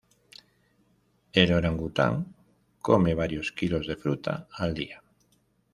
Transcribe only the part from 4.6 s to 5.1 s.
día.